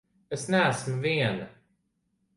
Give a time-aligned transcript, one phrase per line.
[0.37, 1.47] Es neesmu viena!